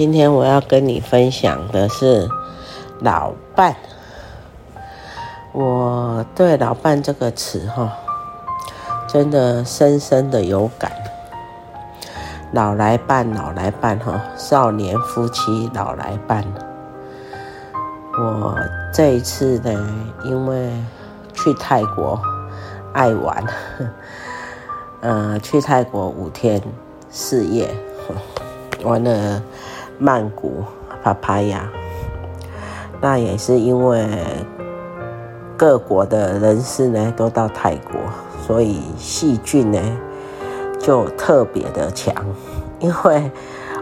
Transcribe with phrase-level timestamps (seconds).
[0.00, 2.26] 今天我要跟你分享的是
[3.00, 3.76] 老伴。
[5.52, 7.98] 我对“老伴”这个词哈，
[9.06, 10.90] 真的深深的有感。
[12.52, 16.46] 老来伴，老来伴哈，少年夫妻老来伴。
[18.18, 18.56] 我
[18.94, 19.86] 这一次呢，
[20.24, 20.72] 因为
[21.34, 22.18] 去泰国
[22.94, 23.44] 爱玩，
[25.02, 26.62] 呃，去泰国五天
[27.10, 27.68] 四夜，
[28.82, 29.42] 玩了。
[30.02, 30.64] 曼谷、
[31.04, 31.68] 帕帕亚，
[33.02, 34.08] 那也是因为
[35.58, 38.00] 各国的人士呢都到泰国，
[38.46, 39.78] 所以细菌呢
[40.78, 42.14] 就特别的强。
[42.78, 43.30] 因为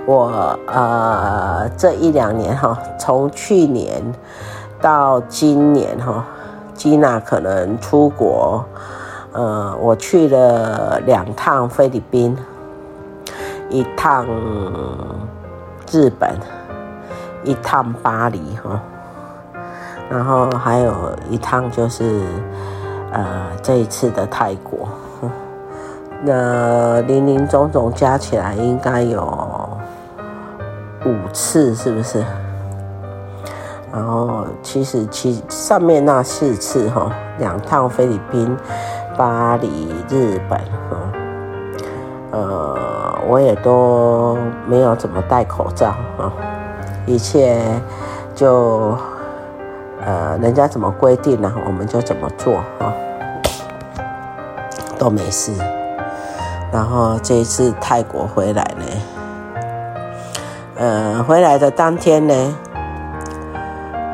[0.07, 4.03] 我呃这一两年哈，从去年
[4.81, 6.27] 到今年哈，
[6.75, 8.65] 吉娜可能出国，
[9.33, 12.37] 呃，我去了两趟菲律宾，
[13.71, 14.27] 一趟。
[15.91, 16.37] 日本
[17.45, 18.81] 一趟巴黎哈，
[20.11, 20.93] 然后还有
[21.31, 22.21] 一趟就是
[23.13, 23.25] 呃
[23.63, 24.89] 这一次的泰国，
[26.23, 29.23] 那林林总总加起来应该有
[31.07, 32.25] 五次是不是？
[33.93, 38.55] 然后其实其上面那四次哈，两趟菲律宾、
[39.17, 40.97] 巴黎、日本哈，
[42.33, 42.68] 呃。
[43.29, 46.33] 我也都没有怎么戴口罩啊，
[47.05, 47.61] 一切
[48.35, 48.97] 就
[50.03, 52.91] 呃人家怎么规定呢，我们就怎么做啊，
[54.99, 55.53] 都没事。
[56.73, 58.85] 然后这一次泰国回来呢，
[60.77, 62.57] 呃回来的当天呢，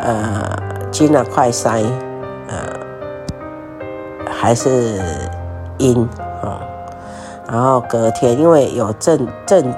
[0.00, 0.42] 呃
[0.90, 1.84] 进了快筛，
[2.48, 2.56] 呃
[4.28, 5.00] 还是
[5.78, 6.08] 阴。
[7.46, 9.74] 然后隔天，因为有症症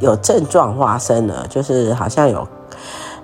[0.00, 2.46] 有症状发生了，就是好像有，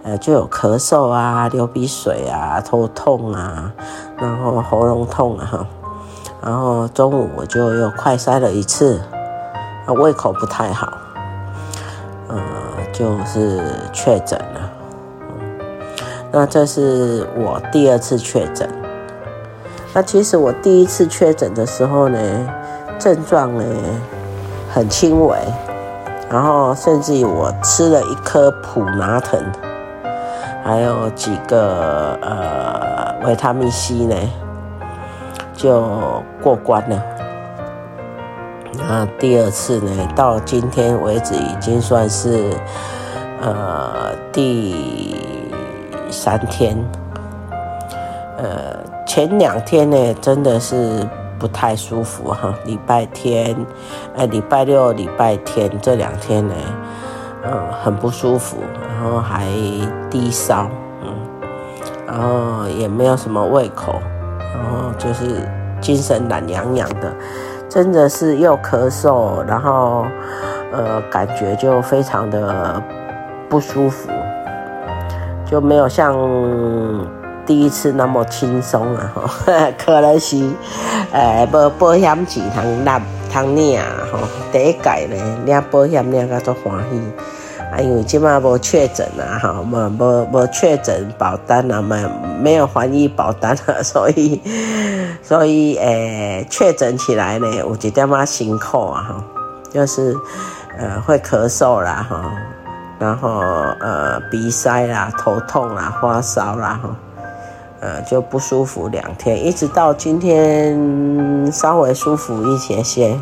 [0.03, 3.73] 呃，就有咳嗽啊、流鼻水啊、头痛啊，
[4.19, 5.67] 然后喉咙痛啊，
[6.43, 9.01] 然后中午我就又快筛了一次，
[9.87, 10.93] 啊，胃口不太好，
[12.29, 12.39] 呃，
[12.93, 14.73] 就是确诊了。
[16.33, 18.69] 那这是我第二次确诊。
[19.95, 22.19] 那其实我第一次确诊的时候呢，
[23.07, 23.65] 症状呢
[24.69, 25.39] 很轻微，
[26.29, 29.41] 然后甚至于我吃了一颗普拿藤，
[30.65, 34.17] 还有几个呃维他命 C 呢，
[35.55, 37.01] 就过关了。
[38.89, 42.51] 那第二次呢，到今天为止已经算是
[43.41, 45.15] 呃第
[46.11, 46.77] 三天，
[48.37, 51.07] 呃前两天呢真的是。
[51.39, 53.57] 不太舒服哈，礼拜天，
[54.17, 56.55] 哎，礼拜六、礼拜天这两天呢，
[57.45, 57.53] 嗯，
[57.83, 58.59] 很不舒服，
[58.89, 59.45] 然后还
[60.11, 60.69] 低烧，
[61.03, 61.15] 嗯，
[62.07, 64.01] 然后也没有什么胃口，
[64.39, 65.49] 然后就是
[65.81, 67.13] 精神懒洋洋的，
[67.69, 70.07] 真的是又咳嗽，然后
[70.73, 72.83] 呃，感觉就非常的
[73.49, 74.11] 不舒服，
[75.45, 76.17] 就没有像。
[77.47, 79.13] 第一次那么轻松啊，
[79.79, 80.37] 可能是，
[81.13, 83.01] 诶、无保险钱通纳
[83.33, 84.19] 通领啊，吼，
[84.53, 87.01] 第一届咧领保险领个足欢喜，
[87.73, 92.05] 啊，因为即马无确诊啊， 吼，无无无确诊保单啊，没
[92.41, 94.43] 没有防疫保单啊，所以
[95.23, 99.23] 所以诶，确诊起来呢，有一点仔辛苦啊，吼，
[99.71, 100.17] 就是
[100.79, 102.17] 呃会咳嗽啦，吼，
[102.99, 103.31] 然后
[103.81, 106.91] 呃鼻塞啦、头痛啦、发烧啦，吼。
[107.81, 113.19] 呃，就不舒服两天，一直到今天稍微舒服一些些。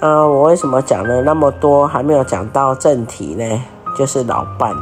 [0.00, 3.62] 呃，我为什么讲了那么多，还没有讲到正题呢？
[3.96, 4.74] 就是老伴。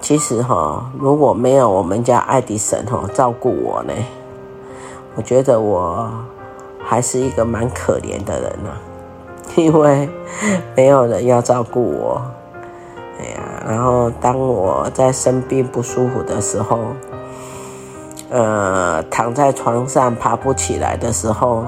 [0.00, 3.92] 其实哈，如果没有我们家爱迪生哈照顾我呢，
[5.14, 6.10] 我觉得我
[6.82, 8.70] 还是一个蛮可怜的人呐。
[9.56, 10.08] 因为
[10.76, 12.22] 没有人要照顾我。
[13.20, 16.78] 哎呀，然后当我在生病不舒服的时候，
[18.30, 21.64] 呃，躺在床上爬不起来的时候，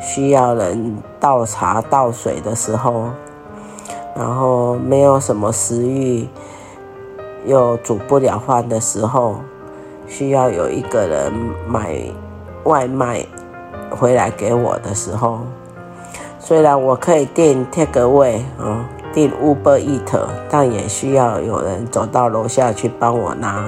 [0.00, 3.06] 需要人倒茶倒水的时候，
[4.14, 6.28] 然后没有什么食欲，
[7.44, 9.34] 又煮不了饭的时候，
[10.06, 11.32] 需要有一个人
[11.66, 11.96] 买
[12.62, 13.26] 外卖
[13.90, 15.40] 回来给我的时候，
[16.38, 18.88] 虽然我可以订 take away 啊。
[19.12, 20.18] 订 Uber Eat，
[20.50, 23.64] 但也需要有人走到楼下去帮我拿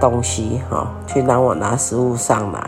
[0.00, 2.60] 东西，哈，去让我拿食物上来，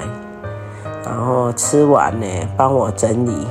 [1.05, 3.47] 然后吃完呢，帮我整理，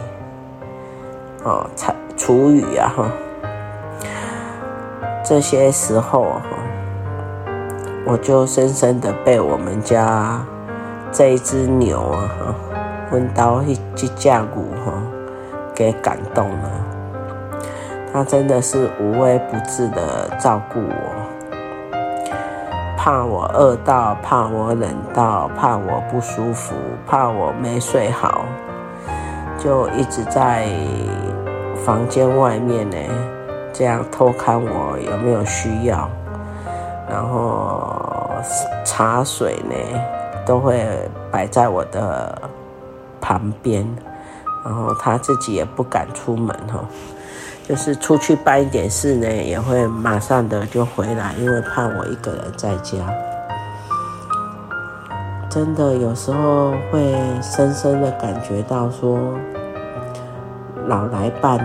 [1.44, 3.06] 哦，厨厨余啊，哈，
[5.24, 6.42] 这些时候，哈，
[8.06, 10.44] 我就深深的被我们家
[11.12, 12.56] 这一只牛啊，哈，
[13.12, 14.94] 温刀一一架骨，哈，
[15.76, 16.81] 给感动了。
[18.13, 21.96] 他真的是无微不至的照顾我，
[22.98, 26.75] 怕我饿到，怕我冷到，怕我不舒服，
[27.08, 28.44] 怕我没睡好，
[29.58, 30.68] 就一直在
[31.86, 32.98] 房间外面呢，
[33.72, 36.10] 这样偷看我有没有需要，
[37.10, 38.30] 然后
[38.84, 39.75] 茶水呢
[40.46, 40.86] 都会
[41.31, 42.38] 摆在我的
[43.22, 43.88] 旁边，
[44.66, 46.84] 然后他自己也不敢出门哈。
[47.72, 52.98] 就是出去办一点事呢，也会马上的就回来，因为怕我一个人在家。
[55.50, 59.18] 真的有时候会深深的感觉到说，
[60.88, 61.58] 老来伴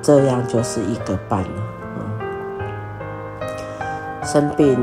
[0.00, 1.48] 这样就是一个伴了。
[1.96, 3.50] 嗯，
[4.22, 4.78] 生病，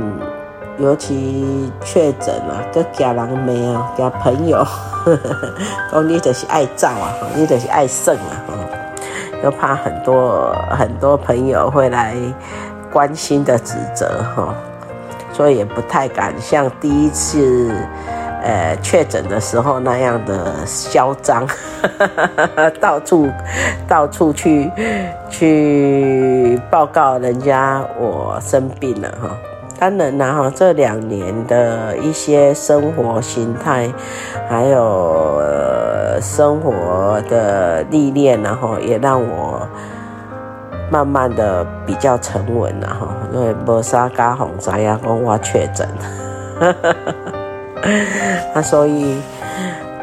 [0.80, 5.54] 尤其确诊啊，跟家人没啊，跟朋友，呵呵，
[5.94, 8.67] 讲你就是爱走啊，你就是爱耍啊。
[9.44, 12.16] 又怕很多很多朋友会来
[12.92, 14.54] 关心的指责哈，
[15.32, 17.72] 所以也不太敢像第一次
[18.44, 21.46] 呃确诊的时候那样的嚣张，
[22.80, 23.30] 到处
[23.88, 24.72] 到处去
[25.30, 29.30] 去报告人家我生病了哈。
[29.80, 33.88] 当然啦哈，这两年的一些生活形态，
[34.50, 35.40] 还有
[36.22, 39.68] 生活的历练，然后也让我
[40.92, 43.08] 慢慢的比较沉稳了哈。
[43.34, 45.88] 因为没啥加红灾呀，跟我确诊，
[48.54, 49.22] 那所以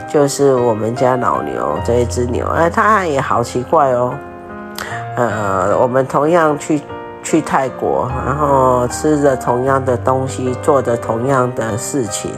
[0.09, 4.15] 就是我们家老牛这一只牛，哎，它也好奇怪哦。
[5.17, 6.81] 呃，我们同样去。
[7.27, 12.31] 去泰国，然后吃着同样的东西，做着同样的事情，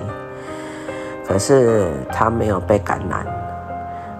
[1.26, 3.26] 可是他没有被感染。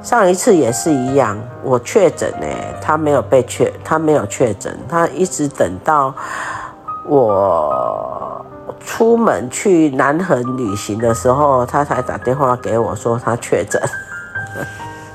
[0.06, 2.47] 上一次也是一样，我确诊呢，
[2.81, 6.14] 他没有被确，他没有确诊，他一直等到
[7.05, 8.47] 我
[8.85, 13.82] 出门去南横旅行的时候，他才打电话给我说他确诊。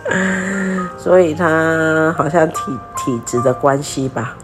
[0.99, 4.35] 所以他好像体体质的关系吧。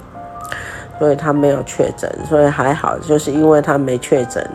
[0.97, 4.49] 所以他没有确诊，所以还好，就是因为他没确诊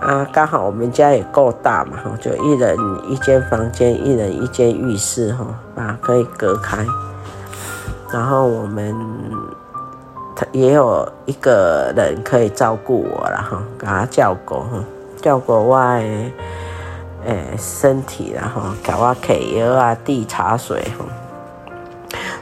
[0.00, 2.76] 啊，刚好我们家也够大嘛，就一人
[3.08, 6.84] 一间房间，一人一间浴室，哈，把可以隔开。
[8.12, 8.94] 然后我们
[10.34, 14.84] 他也有一个人可以照顾我了，哈，给他叫狗，哈，
[15.20, 16.32] 照顾我的，
[17.26, 21.04] 诶，身体，然后给我开药啊，递茶水，哈，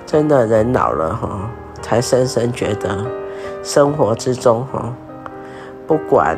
[0.04, 1.50] 真的人老了，哈。
[1.82, 3.06] 才深深觉得，
[3.62, 4.92] 生活之中哈，
[5.86, 6.36] 不管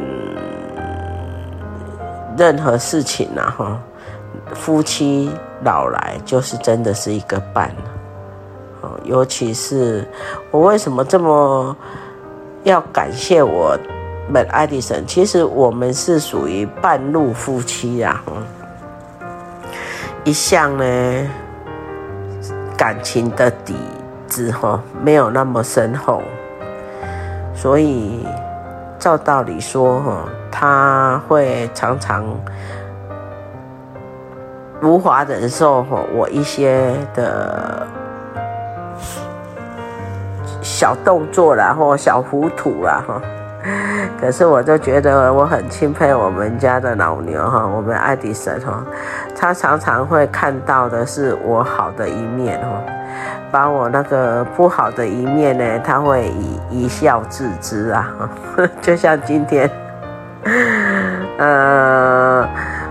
[2.39, 3.79] 任何事情呐哈，
[4.55, 5.31] 夫妻
[5.65, 7.71] 老来就是真的是一个伴，
[8.81, 10.07] 哦尤其是
[10.51, 11.77] 我为什么这么
[12.63, 13.77] 要感谢我
[14.31, 15.05] 们爱迪生？
[15.07, 18.23] 其实我们是属于半路夫妻呀，
[20.23, 20.85] 一向呢
[22.77, 23.75] 感情的底。
[24.29, 26.23] 子哈没有那么深厚，
[27.55, 28.27] 所以
[28.99, 32.25] 照道理说哈，他会常常
[34.83, 37.87] 无法忍受哈我一些的
[40.61, 43.21] 小动作啦，或小糊涂啦哈。
[44.21, 48.85] 可是我就觉得我很钦佩我们家的老牛哈，我们爱迪生哈，
[49.37, 52.98] 他常常会看到的是我好的一面哈。
[53.51, 58.31] 把我那个不好的一面呢，他会以一笑置之啊，
[58.83, 59.71] 就像今天，
[61.39, 62.47] 呃，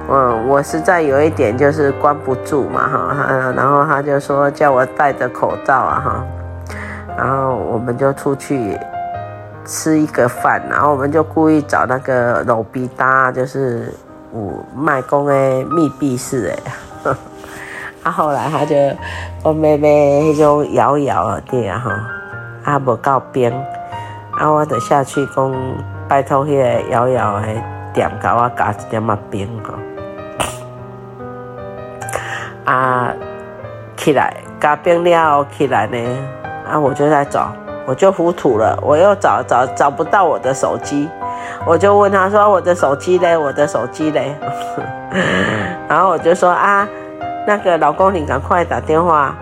[0.10, 6.26] 嗯，我实在有一点就是关不住嘛哈，然后他就说叫我戴着口罩啊哈，
[7.18, 8.78] 然后我们就出去
[9.66, 13.94] 吃一个饭，然后我们就故意找那个路边搭，就是
[14.32, 15.34] 我卖公的
[15.66, 16.54] 密闭式
[17.04, 17.18] 的，
[18.08, 18.74] 啊后来他就
[19.44, 21.92] 我妹妹那种摇摇的啊哈，
[22.64, 23.52] 啊无够冰，
[24.40, 25.54] 啊我就下去讲
[26.08, 27.48] 拜托那个摇摇的
[27.94, 29.74] 店给我加一点仔冰哈。
[32.72, 33.14] 啊，
[33.98, 35.98] 起来，加冰了起来呢，
[36.66, 37.52] 啊，我就在找，
[37.86, 41.10] 我就糊涂了，我又找找找不到我的手机，
[41.66, 43.36] 我就问他说：“我的手机嘞？
[43.36, 44.34] 我的手机嘞？”
[45.90, 46.88] 然后我就说：“啊，
[47.48, 49.34] 那个老公，你赶快打电话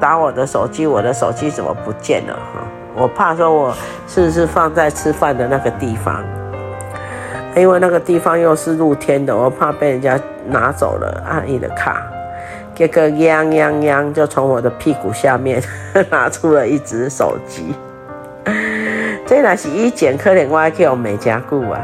[0.00, 2.32] 打我的手机，我的手机怎么不见了？
[2.32, 3.74] 哈，我怕说我
[4.06, 6.24] 是不是放在吃饭的那个地方，
[7.54, 12.02] 因为那个地方又是露天的，我怕被人家拿走了阿姨的卡。”
[12.74, 15.62] 这个泱泱泱就从我的屁股下面
[16.08, 17.74] 拿出了一只手机，
[19.26, 21.78] 这那是一剪可怜我还叫美加固啊，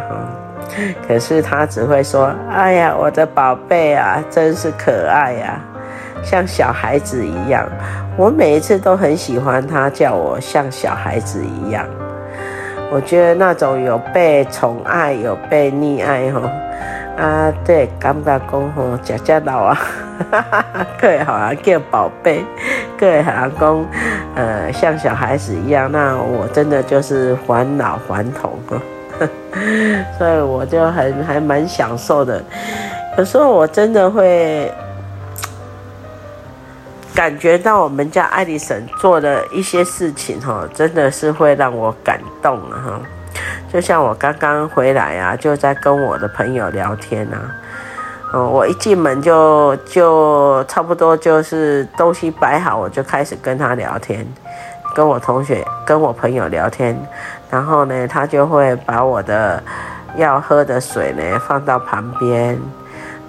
[1.06, 5.60] 可是他只会说：“哎呀，我的宝贝啊，真是可爱呀，
[6.22, 7.66] 像小孩子一样。”
[8.16, 11.84] 我每一次都很喜欢他叫我像小孩子一样，
[12.92, 16.40] 我觉得那种有被宠爱、有被溺爱哈
[17.18, 19.78] 啊，对，感觉讲吼，吃吃老啊。
[20.30, 22.44] 哈哈哈，可以好像叫宝贝，
[22.96, 23.84] 各位好像讲，
[24.36, 25.90] 呃，像小孩子一样。
[25.90, 28.52] 那我真的就是返老还童，
[30.18, 32.42] 所以我就很还蛮享受的。
[33.16, 34.72] 有时候我真的会
[37.14, 43.00] 感觉到我们家艾丽森做的一些事情，哈，真的是会让我感动啊，哈。
[43.72, 47.38] 就像我刚刚回来啊，就在跟我的朋友聊天啊。
[48.32, 54.26] 嗯，我一进门就就差不多就是东西摆好，我就开始跟他聊天，
[54.92, 56.96] 跟我同学、跟我朋友聊天，
[57.54, 59.62] 然后呢，他就会把我的
[60.16, 62.58] 要喝的水呢放到旁边，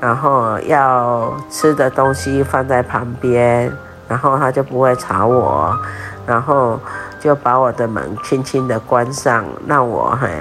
[0.02, 3.72] 然后要吃的东西放在旁边，
[4.08, 5.78] 然后他就不会吵我，
[6.26, 6.80] 然后
[7.20, 10.32] 就把我的门轻轻的关上，让我很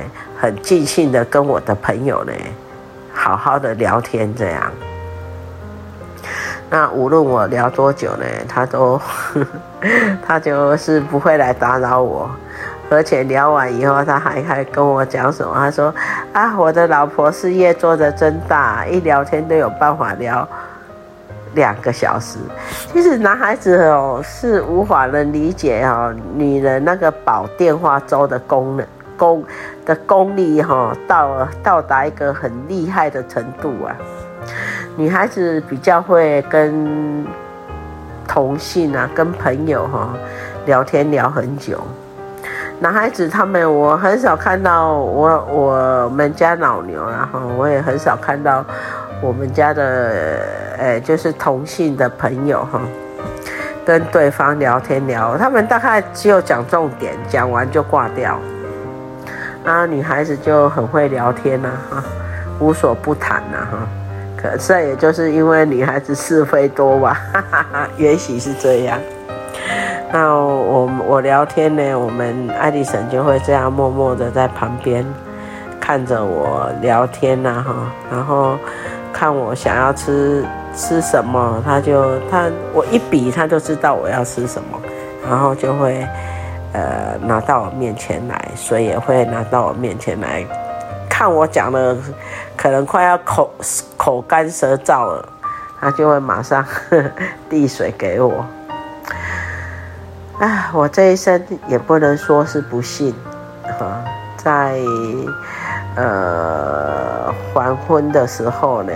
[0.41, 2.33] 很尽兴的跟我的朋友呢。
[3.13, 4.73] 好好的聊天，这样。
[6.71, 8.99] 那无论我聊多久呢，他都，
[10.27, 12.31] 他就是不会来打扰我。
[12.91, 15.53] 而且聊完以后，他还还跟我讲什么？
[15.55, 15.95] 他说
[16.33, 20.47] ：“啊，我的老婆事业做得真大，一聊天都有办法聊
[21.55, 22.39] 两个小时。”
[22.93, 28.87] 其实男孩子哦是无法能理解哦，女人那个保电话粥的功能
[29.17, 29.45] 功。
[29.87, 33.95] 的功力哈，到到达一个很厉害的程度啊！
[34.97, 37.23] 女孩子比较会跟
[38.27, 40.09] 同性啊，跟朋友哈
[40.65, 41.79] 聊天聊很久。
[42.81, 48.65] 男孩子他们，我很少看到我我们家老牛然后，我也很少看到
[49.23, 50.41] 我们家的
[50.79, 52.81] 诶，就是同性的朋友哈，
[53.87, 58.39] 跟对方聊天聊，他们大概只有讲重点，讲完就挂掉。
[59.65, 62.05] 啊，女孩子就很会聊天呐，哈，
[62.61, 63.79] 无所不谈呐，哈。
[64.37, 68.99] 可是也就是因为女孩子是非多吧，哈哈哈，也许是这样。
[70.15, 75.05] 那我我聊天呢，我们爱丽神就会这样默默的在旁边
[75.81, 77.75] 看着我聊天呐，哈，
[78.13, 78.57] 然后
[79.13, 84.79] 看我想要吃吃什么，他就他我一比他就知道我要吃什么，
[85.29, 86.07] 然后就会。
[86.77, 90.45] 呃，拿到我面前来，所以也会拿到我面前来，
[91.09, 91.97] 看我讲的
[92.57, 93.49] 可能快要口
[93.97, 95.25] 口干舌燥了，
[95.81, 96.67] 他就会马上
[97.49, 98.45] 递水给我。
[100.39, 103.15] 啊，我这一生也不能说是不幸，
[103.79, 104.05] 哈，
[104.37, 104.79] 在
[105.97, 108.93] 呃黄昏的时候呢，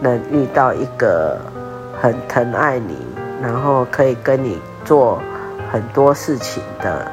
[0.00, 1.38] 能遇到一个
[2.00, 2.96] 很疼爱你，
[3.42, 5.20] 然后可以跟你做。
[5.72, 7.10] 很多事情的，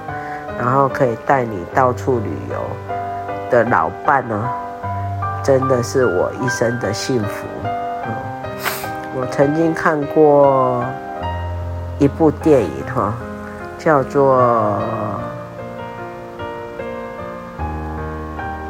[0.60, 2.56] 然后可以带你到处旅游
[3.50, 4.48] 的老伴呢，
[5.44, 7.48] 真的是我一生的幸福。
[9.16, 10.86] 我曾经看过
[11.98, 13.16] 一部电影哈，
[13.84, 14.38] 叫做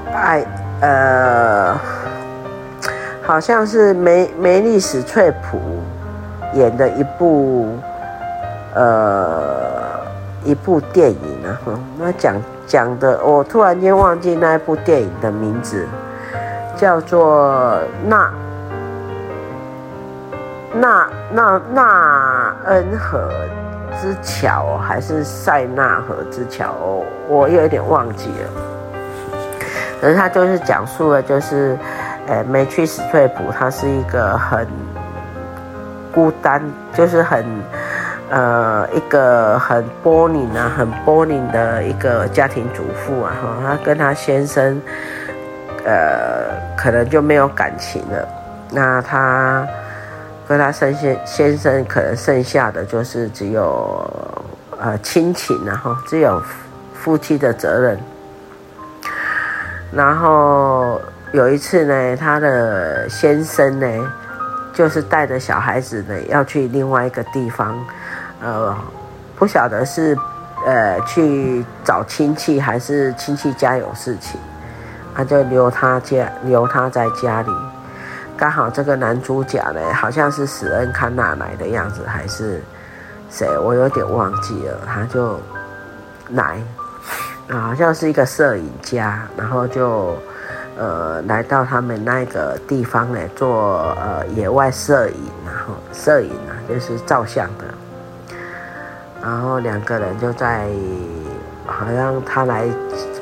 [0.16, 0.42] 《爱》，
[0.82, 1.78] 呃，
[3.22, 5.60] 好像是梅梅丽史翠普
[6.54, 7.78] 演的一部，
[8.74, 9.62] 呃。
[10.46, 11.58] 一部电影啊，
[11.98, 12.36] 那讲
[12.68, 15.88] 讲的，我突然间忘记那一部电影的名字，
[16.76, 18.30] 叫做《那
[20.74, 23.30] 纳纳纳恩河
[24.04, 26.74] 之桥还是塞纳河之桥？
[27.30, 28.52] 我有点忘记了。
[30.02, 31.78] 可是他就是讲述了，就是，
[32.28, 34.68] 呃，梅屈史翠普，她是一个很
[36.14, 36.62] 孤单，
[36.94, 37.46] 就是很，
[38.30, 44.82] 呃，一个很 boring 啊，很波宁的一个家庭主妇啊，哈，她跟她先生，
[45.86, 46.44] 呃，
[46.76, 48.28] 可能就没有感情了。
[48.70, 49.66] 那她。
[50.48, 54.06] 跟他生先先生可能剩下的就是只有
[54.80, 56.42] 呃亲情，然后只有
[56.94, 57.98] 夫妻的责任。
[59.92, 61.00] 然后
[61.32, 63.88] 有一次呢，他的先生呢，
[64.74, 67.78] 就是带着小孩子呢要去另外一个地方，
[68.42, 68.76] 呃，
[69.36, 70.18] 不晓得是
[70.66, 74.40] 呃去找亲戚还是亲戚家有事情，
[75.16, 77.52] 他就留他家留他在家里。
[78.36, 82.62] 刚好这个男主角呢，好像是史恩康纳来的样子，还是
[83.30, 83.48] 谁？
[83.60, 84.80] 我有点忘记了。
[84.86, 85.40] 他就
[86.30, 86.60] 来，
[87.48, 90.18] 啊，好像是一个摄影家，然后就
[90.78, 97.66] 呃来到他们那个地方呢，做呃野外摄影，然后摄影啊，就是照相的。
[99.22, 100.68] 然后两个人就在，
[101.66, 102.66] 好像他来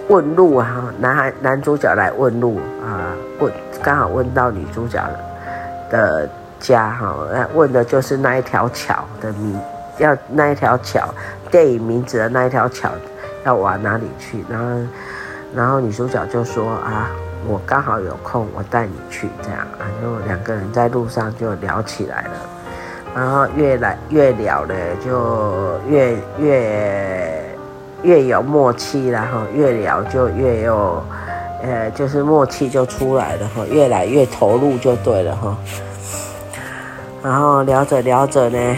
[0.08, 3.54] 问路啊，男孩男主角来问路啊，问。
[3.84, 5.04] 刚好问到女主角
[5.90, 7.16] 的家哈，
[7.54, 9.60] 问的就是那一条桥的名，
[9.98, 11.12] 要那一条桥
[11.50, 12.90] 电影名字的那一条桥
[13.44, 14.46] 要往哪里去？
[14.48, 14.66] 然后，
[15.56, 17.10] 然后女主角就说啊，
[17.48, 19.60] 我刚好有空，我带你去这样。
[19.80, 22.30] 然后两个人在路上就聊起来了，
[23.16, 27.58] 然后越来越聊呢，就越越
[28.04, 31.04] 越有默契，然后越聊就越有。
[31.64, 35.56] 呃，就是默契就出来了哈，越来越投入就对了哈。
[37.24, 38.76] 然后聊着聊着呢，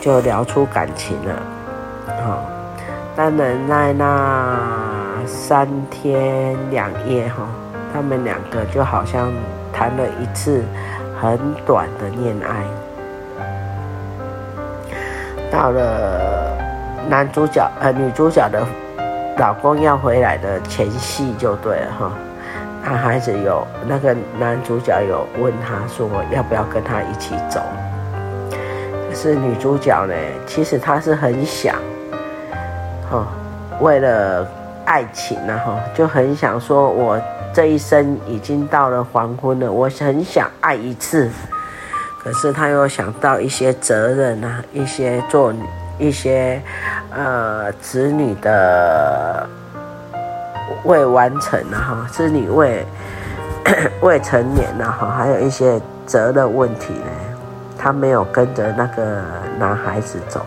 [0.00, 1.34] 就聊出感情了。
[2.06, 2.38] 哈，
[3.16, 4.56] 但能在那
[5.26, 7.48] 三天两夜哈，
[7.92, 9.32] 他们两个就好像
[9.72, 10.64] 谈了一次
[11.20, 12.64] 很短的恋爱。
[15.50, 16.56] 到了
[17.08, 18.64] 男主角呃女主角的。
[19.40, 22.12] 老公要回来的前戏就对了哈，
[22.84, 27.58] 男孩子有那个男主角有问他说要不要跟他一起走，
[28.50, 30.14] 可是女主角呢，
[30.46, 31.74] 其实她是很想，
[33.10, 33.26] 哈，
[33.80, 34.46] 为了
[34.84, 37.18] 爱情呢哈，就很想说，我
[37.54, 41.30] 这一生已经到了黄昏了，我很想爱一次，
[42.22, 45.50] 可是她又想到一些责任啊，一些做。
[46.00, 46.60] 一些
[47.14, 49.46] 呃子女的
[50.84, 52.84] 未完成然后子女未
[54.02, 57.06] 未成年然后还有一些责任问题呢，
[57.78, 59.22] 他没有跟着那个
[59.58, 60.44] 男孩子走。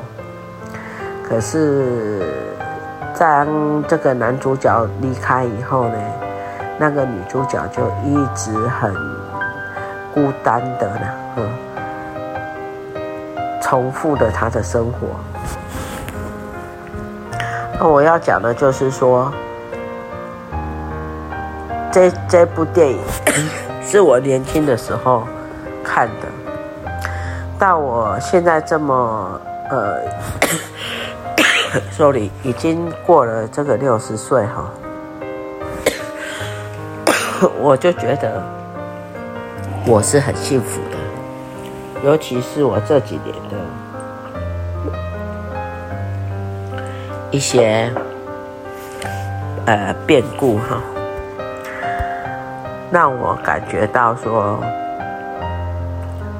[1.24, 2.22] 可是，
[3.18, 3.48] 当
[3.88, 5.96] 这个男主角离开以后呢，
[6.78, 8.94] 那个女主角就一直很
[10.14, 11.50] 孤单的呢，嗯，
[13.74, 15.08] 重复的他的生活。
[17.80, 19.34] 那我要讲的就是说，
[21.92, 23.00] 这这部电影
[23.84, 25.28] 是我年轻的时候
[25.84, 26.28] 看的，
[27.58, 30.02] 到我现在这么呃，
[31.90, 34.70] sorry，已经过了这个六十岁哈，
[37.60, 38.40] 我就觉得
[39.88, 40.98] 我是很幸福的，
[42.04, 43.58] 尤其是我这几年的。
[47.32, 47.92] 一些
[49.66, 50.80] 呃变故哈，
[52.92, 54.60] 让我感觉到说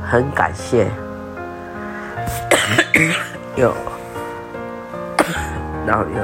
[0.08, 0.86] 很感谢
[3.56, 3.74] 有，
[5.88, 6.24] 然后有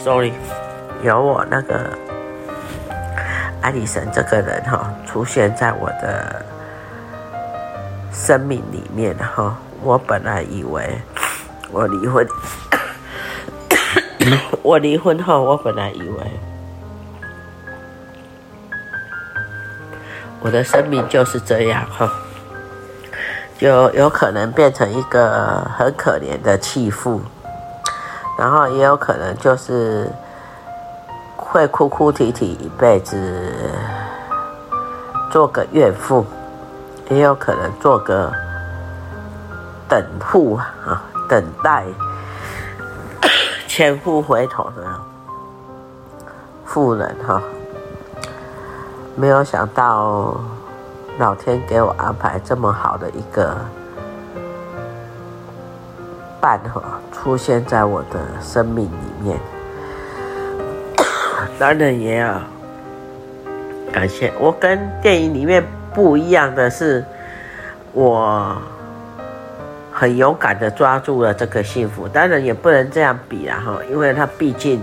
[0.00, 0.32] ，sorry，
[1.04, 1.96] 有我那个
[3.62, 6.44] 艾莉森这个人哈出现在我的
[8.20, 11.00] 生命里面哈，我本来以为。
[11.72, 12.26] 我离婚，
[14.60, 16.40] 我离婚后，我本来以为
[20.40, 22.10] 我的生命就是这样哈，
[23.56, 27.20] 就有可能变成一个很可怜的弃妇，
[28.36, 30.10] 然后也有可能就是
[31.36, 33.52] 会哭哭啼啼一辈子，
[35.30, 36.26] 做个怨妇，
[37.10, 38.32] 也有可能做个
[39.86, 41.04] 等户啊。
[41.28, 41.84] 等待
[43.68, 44.84] 前夫回头的
[46.64, 47.40] 妇人哈，
[49.14, 50.40] 没有想到
[51.18, 53.56] 老天给我安排这么好的一个
[56.40, 59.38] 伴哈，出现在我的生命里面。
[61.60, 62.40] 当然也要
[63.92, 67.04] 感谢我，跟电影里面不一样的是，
[67.92, 68.56] 我
[69.92, 72.08] 很勇敢的抓住了这个幸福。
[72.08, 74.80] 当然也不能这样比啊哈，因为他毕竟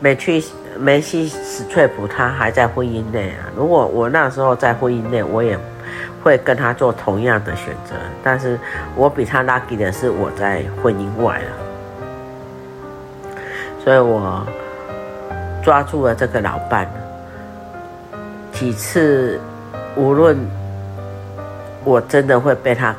[0.00, 0.44] 梅去
[0.78, 3.48] 梅西史翠普他还在婚姻内啊。
[3.56, 5.58] 如果我那时候在婚姻内，我也
[6.22, 7.94] 会跟他做同样的选择。
[8.22, 8.58] 但是
[8.94, 11.48] 我比他 lucky 的是我在婚姻外了，
[13.82, 14.46] 所以我。
[15.64, 16.88] 抓住了这个老伴，
[18.52, 19.40] 几次，
[19.96, 20.36] 无论
[21.82, 22.94] 我真的会被他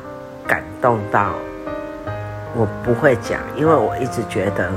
[0.46, 1.30] 感动到，
[2.54, 4.68] 我不会讲，因为我一直觉得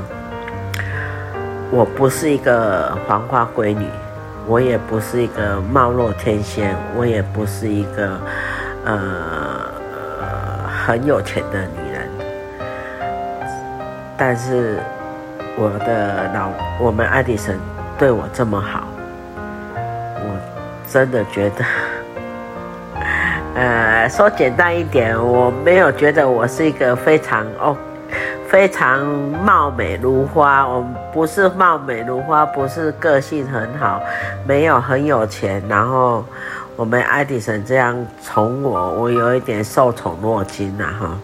[1.70, 3.86] 我不是一个黄花闺女，
[4.46, 8.16] 我也不是一个貌若天仙，我也不是一个
[8.84, 8.94] 呃
[10.86, 12.08] 很有钱的女人，
[14.16, 14.78] 但是
[15.56, 17.58] 我的老我们爱迪生。
[17.98, 18.82] 对我这么好，
[19.76, 20.36] 我
[20.88, 21.64] 真的觉得，
[24.08, 27.76] 说简单一点，我没有觉得我是一个非常哦，
[28.48, 29.06] 非常
[29.44, 30.66] 貌美如花。
[30.66, 34.00] 我不是貌美如花，不是个性很好，
[34.46, 35.62] 没有很有钱。
[35.68, 36.24] 然后
[36.76, 41.18] 我们爱迪生这样宠我，我有一点受宠若惊呐，哈。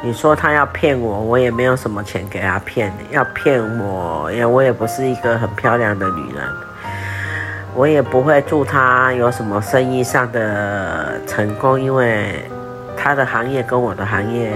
[0.00, 2.92] 你说他要骗我，我也没有什么钱给他骗。
[3.10, 6.44] 要骗我，也我也不是一个很漂亮的女人，
[7.74, 12.44] 我也不会祝他有什么生意上的成功，因为
[12.96, 14.52] 他的行业跟我的行业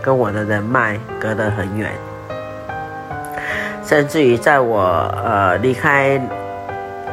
[0.00, 1.90] 跟我的人脉隔得很远。
[3.84, 4.80] 甚至于在我
[5.24, 6.18] 呃离开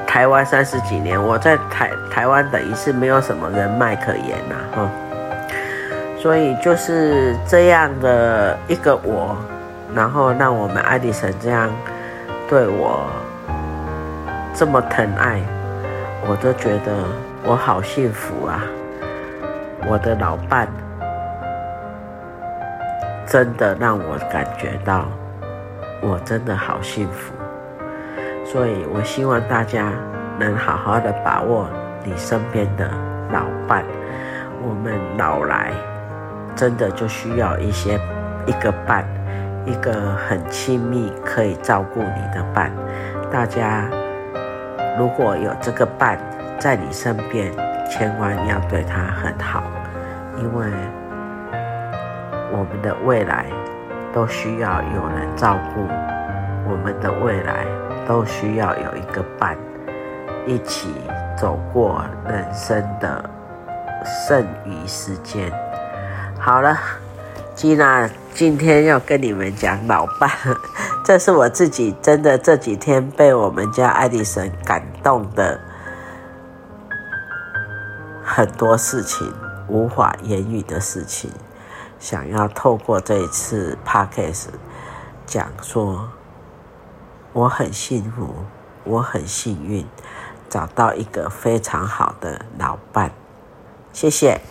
[0.07, 4.89] 台湾三十几年，我在台台湾等于是没有什么人脉可言呐，哈。
[6.21, 9.35] 所以就是这样的一个我，
[9.93, 11.69] 然后让我们爱迪生这样
[12.49, 13.07] 对我
[14.59, 15.39] 这么疼爱，
[16.27, 16.91] 我都觉得
[17.45, 18.61] 我好幸福啊！
[19.87, 20.67] 我的老伴
[23.25, 25.05] 真的让我感觉到
[26.01, 27.33] 我真的好幸福，
[28.43, 29.93] 所以我希望大家
[30.37, 31.69] 能好好的把握
[32.03, 32.91] 你身边的
[33.31, 33.85] 老伴，
[34.61, 35.71] 我们老来。
[36.53, 37.97] 真的就需要一些
[38.45, 39.05] 一个伴，
[39.65, 39.93] 一个
[40.27, 42.69] 很亲密可以照顾你的伴。
[43.31, 43.89] 大家
[44.99, 46.19] 如果有这个伴
[46.59, 47.53] 在你身边，
[47.89, 49.63] 千万要对他很好，
[50.37, 50.67] 因为
[52.51, 53.45] 我们的未来
[54.13, 55.87] 都需要有人照顾，
[56.69, 57.65] 我们的未来
[58.05, 59.57] 都需要有一个伴，
[60.45, 60.93] 一起
[61.37, 63.23] 走过人生的
[64.03, 65.49] 剩余时间。
[66.37, 66.77] 好了，
[67.55, 70.29] 吉娜今天要跟你们讲老伴，
[71.05, 75.59] 这是我自己真的这几天被我们家爱迪生感动的
[78.23, 79.33] 很多事情，
[79.67, 81.31] 无法言语的事情，
[81.99, 84.47] 想要透过这一次 Podcast
[85.25, 86.09] 讲说，
[87.33, 88.33] 我很幸福，
[88.83, 89.85] 我很幸运，
[90.49, 93.11] 找到一个非常好的老伴，
[93.91, 94.41] 谢谢。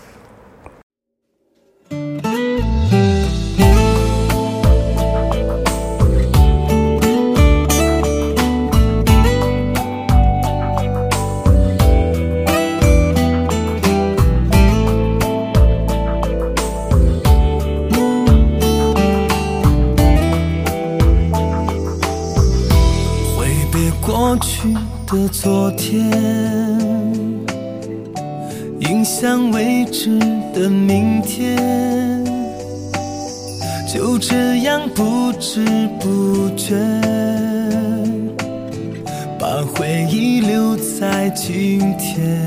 [41.96, 42.44] 天，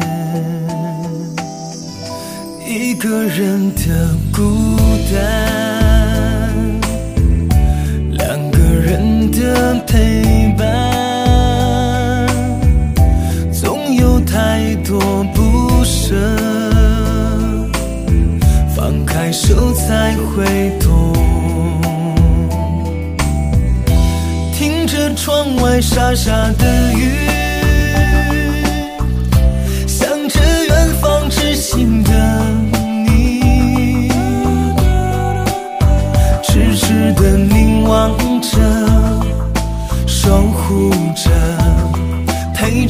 [2.68, 4.78] 一个人的孤
[5.12, 5.20] 单，
[8.12, 10.68] 两个人的陪伴。
[13.52, 15.00] 总有太多
[15.34, 16.16] 不舍，
[18.76, 20.90] 放开手才会懂。
[24.54, 27.31] 听着窗外沙沙的雨，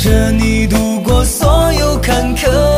[0.01, 0.31] 着。
[0.31, 2.70] 你度过所有坎坷。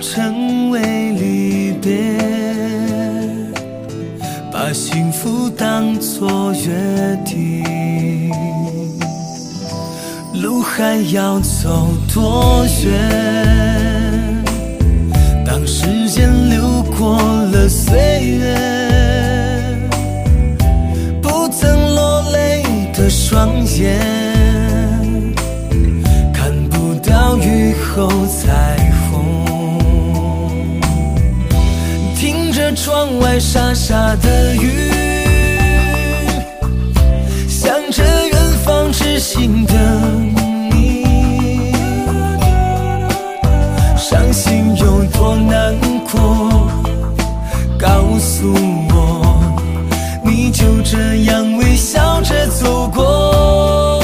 [0.00, 2.16] 成为离别，
[4.50, 7.62] 把幸福当作约定，
[10.42, 14.42] 路还要走多远？
[15.44, 17.18] 当时间流过
[17.52, 17.98] 了岁
[18.38, 18.56] 月。
[21.22, 22.62] 不曾落泪
[22.94, 24.00] 的双眼
[26.32, 28.69] 看不到雨后彩
[33.20, 34.90] 外沙沙的雨，
[37.48, 39.74] 想着远方知心的
[40.70, 41.04] 你，
[43.96, 45.74] 伤心有多难
[46.10, 46.18] 过，
[47.78, 48.52] 告诉
[48.88, 49.42] 我，
[50.24, 54.00] 你就这样微笑着走过。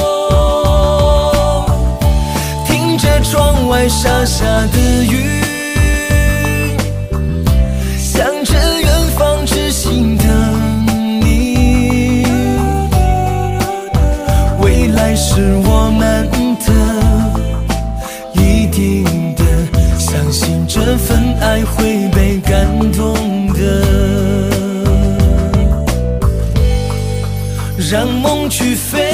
[2.66, 5.35] 听着窗外沙沙的雨，
[27.96, 29.05] 让梦去飞。